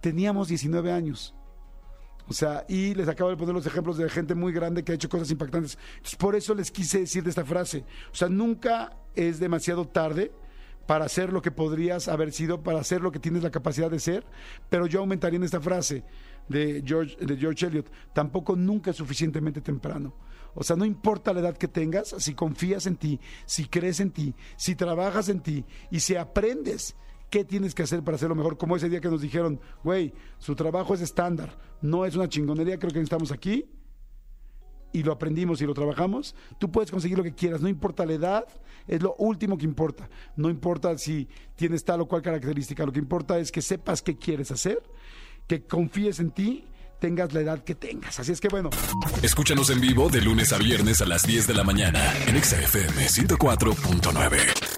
teníamos 0.01 0.47
19 0.47 0.91
años. 0.91 1.33
O 2.29 2.33
sea, 2.33 2.65
y 2.67 2.93
les 2.93 3.07
acabo 3.07 3.29
de 3.29 3.37
poner 3.37 3.55
los 3.55 3.65
ejemplos 3.65 3.97
de 3.97 4.09
gente 4.09 4.35
muy 4.35 4.51
grande 4.51 4.83
que 4.83 4.91
ha 4.91 4.95
hecho 4.95 5.07
cosas 5.07 5.31
impactantes. 5.31 5.77
Entonces, 5.95 6.15
por 6.17 6.35
eso 6.35 6.53
les 6.53 6.71
quise 6.71 6.99
decir 6.99 7.23
de 7.23 7.29
esta 7.29 7.45
frase. 7.45 7.85
O 8.11 8.15
sea, 8.15 8.27
nunca 8.27 8.97
es 9.15 9.39
demasiado 9.39 9.87
tarde 9.87 10.31
para 10.87 11.05
hacer 11.05 11.31
lo 11.31 11.41
que 11.41 11.51
podrías 11.51 12.07
haber 12.07 12.31
sido, 12.33 12.63
para 12.63 12.79
hacer 12.79 13.01
lo 13.01 13.11
que 13.11 13.19
tienes 13.19 13.43
la 13.43 13.51
capacidad 13.51 13.91
de 13.91 13.99
ser, 13.99 14.25
pero 14.69 14.87
yo 14.87 15.01
aumentaría 15.01 15.37
en 15.37 15.43
esta 15.43 15.61
frase 15.61 16.03
de 16.47 16.81
George, 16.85 17.17
de 17.17 17.35
George 17.37 17.65
Eliot, 17.65 17.91
tampoco 18.13 18.55
nunca 18.55 18.91
es 18.91 18.97
suficientemente 18.97 19.61
temprano. 19.61 20.15
O 20.55 20.63
sea, 20.63 20.75
no 20.75 20.85
importa 20.85 21.33
la 21.33 21.41
edad 21.41 21.57
que 21.57 21.67
tengas, 21.67 22.15
si 22.17 22.33
confías 22.33 22.87
en 22.87 22.95
ti, 22.95 23.19
si 23.45 23.65
crees 23.65 23.99
en 23.99 24.11
ti, 24.11 24.33
si 24.55 24.75
trabajas 24.75 25.29
en 25.29 25.41
ti 25.41 25.65
y 25.91 25.99
si 25.99 26.15
aprendes 26.15 26.95
qué 27.29 27.43
tienes 27.43 27.75
que 27.75 27.83
hacer 27.83 28.03
para 28.03 28.15
hacerlo 28.15 28.35
mejor, 28.35 28.57
como 28.57 28.75
ese 28.75 28.89
día 28.89 29.01
que 29.01 29.09
nos 29.09 29.21
dijeron, 29.21 29.59
güey, 29.83 30.13
su 30.37 30.55
trabajo 30.55 30.93
es 30.93 31.01
estándar, 31.01 31.57
no 31.81 32.05
es 32.05 32.15
una 32.15 32.29
chingonería, 32.29 32.79
creo 32.79 32.91
que 32.91 33.01
estamos 33.01 33.31
aquí 33.31 33.65
y 34.93 35.03
lo 35.03 35.11
aprendimos 35.11 35.61
y 35.61 35.65
lo 35.65 35.73
trabajamos, 35.73 36.35
tú 36.57 36.71
puedes 36.71 36.89
conseguir 36.89 37.17
lo 37.17 37.23
que 37.23 37.33
quieras, 37.33 37.61
no 37.61 37.67
importa 37.67 38.05
la 38.05 38.13
edad, 38.13 38.45
es 38.87 39.01
lo 39.01 39.15
último 39.15 39.57
que 39.57 39.65
importa. 39.65 40.09
No 40.35 40.49
importa 40.49 40.97
si 40.97 41.27
tienes 41.55 41.83
tal 41.83 42.01
o 42.01 42.07
cual 42.07 42.21
característica, 42.21 42.85
lo 42.85 42.91
que 42.91 42.99
importa 42.99 43.37
es 43.37 43.51
que 43.51 43.61
sepas 43.61 44.01
qué 44.01 44.17
quieres 44.17 44.49
hacer, 44.51 44.81
que 45.45 45.65
confíes 45.65 46.19
en 46.19 46.31
ti 46.31 46.65
tengas 46.99 47.33
la 47.33 47.41
edad 47.41 47.63
que 47.63 47.75
tengas. 47.75 48.19
Así 48.19 48.31
es 48.31 48.41
que 48.41 48.47
bueno. 48.47 48.69
Escúchanos 49.21 49.69
en 49.69 49.81
vivo 49.81 50.09
de 50.09 50.21
lunes 50.21 50.51
a 50.53 50.57
viernes 50.57 51.01
a 51.01 51.05
las 51.05 51.23
10 51.23 51.47
de 51.47 51.53
la 51.53 51.63
mañana 51.63 52.01
en 52.25 52.41
XFM 52.41 53.07
104.9. 53.07 54.76